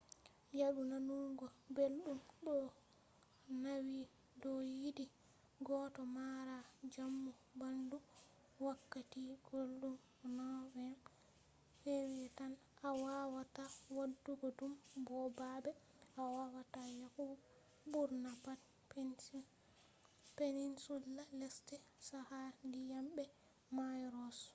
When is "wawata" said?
13.03-13.63, 16.35-16.81